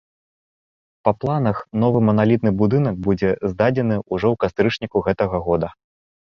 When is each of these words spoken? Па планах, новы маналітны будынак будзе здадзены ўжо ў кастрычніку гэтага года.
Па 1.07 1.11
планах, 1.23 1.59
новы 1.83 1.99
маналітны 2.07 2.53
будынак 2.61 2.95
будзе 3.09 3.29
здадзены 3.53 3.95
ўжо 4.13 4.27
ў 4.33 4.41
кастрычніку 4.45 4.97
гэтага 5.11 5.37
года. 5.51 5.73